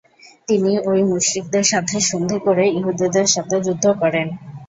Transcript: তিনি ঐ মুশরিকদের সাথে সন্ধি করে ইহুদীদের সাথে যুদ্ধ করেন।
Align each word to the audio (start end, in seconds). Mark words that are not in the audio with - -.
তিনি 0.47 0.71
ঐ 0.85 1.09
মুশরিকদের 1.09 1.65
সাথে 1.71 1.95
সন্ধি 2.09 2.37
করে 2.39 2.63
ইহুদীদের 2.71 3.27
সাথে 3.27 3.55
যুদ্ধ 3.65 3.85
করেন। 4.01 4.27